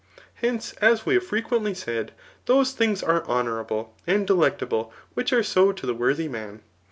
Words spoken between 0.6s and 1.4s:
as we have